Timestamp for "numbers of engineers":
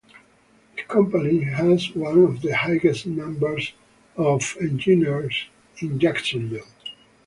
3.05-5.45